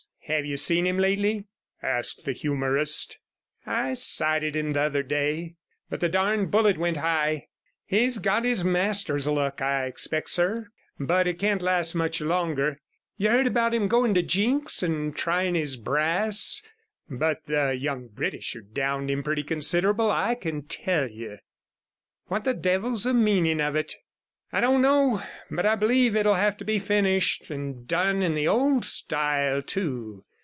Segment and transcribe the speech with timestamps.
[0.27, 1.43] 'Have you seen him lately?'
[1.83, 3.19] asked the humourist.
[3.65, 5.55] 'I sighted him the other day,
[5.89, 7.49] but the darned bullet went high.
[7.85, 10.67] He's got his master's luck I expect, sir,
[10.97, 12.79] but it can't last much longer.
[13.17, 16.63] You heard about him going to Jinks's and trying his brass,
[17.09, 21.39] but the young Britisher downed him pretty considerable, I can tell you.'
[22.27, 23.97] 'What the devil is the meaning of it?'
[24.53, 28.49] 'I don't know, but I believe it'll have to be finished, and done in the
[28.49, 30.25] old style too.